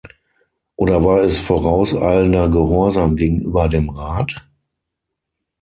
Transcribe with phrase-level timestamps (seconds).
[0.77, 4.49] Oder war es vorauseilender Gehorsam gegenüber dem Rat?